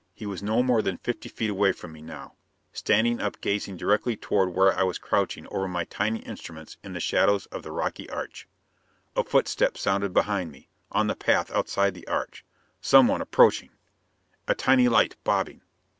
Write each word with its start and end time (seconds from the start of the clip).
He 0.15 0.25
was 0.25 0.41
no 0.41 0.63
more 0.63 0.81
than 0.81 0.97
forty 0.97 1.29
feet 1.29 1.51
away 1.51 1.73
from 1.73 1.91
me 1.91 2.01
now 2.01 2.33
standing 2.73 3.21
up 3.21 3.39
gazing 3.39 3.77
directly 3.77 4.17
toward 4.17 4.49
where 4.51 4.75
I 4.75 4.81
was 4.81 4.97
crouching 4.97 5.45
over 5.51 5.67
my 5.67 5.83
tiny 5.83 6.21
instruments 6.21 6.77
in 6.83 6.93
the 6.93 6.99
shadows 6.99 7.45
of 7.51 7.61
the 7.61 7.71
rocky 7.71 8.09
arch. 8.09 8.47
A 9.15 9.23
footstep 9.23 9.77
sounded 9.77 10.11
behind 10.11 10.51
me, 10.51 10.69
on 10.91 11.05
the 11.05 11.15
path 11.15 11.51
outside 11.51 11.93
the 11.93 12.07
arch. 12.07 12.43
Someone 12.81 13.21
approaching! 13.21 13.69
A 14.47 14.55
tiny 14.55 14.87
light 14.89 15.17
bobbing! 15.23 15.61